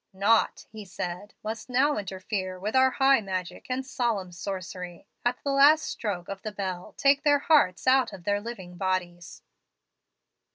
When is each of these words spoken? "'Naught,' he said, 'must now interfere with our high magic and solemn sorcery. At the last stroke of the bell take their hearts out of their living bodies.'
"'Naught,' 0.13 0.65
he 0.71 0.83
said, 0.83 1.35
'must 1.43 1.69
now 1.69 1.95
interfere 1.95 2.57
with 2.57 2.75
our 2.75 2.89
high 2.89 3.21
magic 3.21 3.67
and 3.69 3.85
solemn 3.85 4.31
sorcery. 4.31 5.05
At 5.23 5.43
the 5.43 5.51
last 5.51 5.83
stroke 5.85 6.27
of 6.27 6.41
the 6.41 6.51
bell 6.51 6.95
take 6.97 7.21
their 7.21 7.37
hearts 7.37 7.85
out 7.85 8.11
of 8.11 8.23
their 8.23 8.41
living 8.41 8.77
bodies.' 8.77 9.43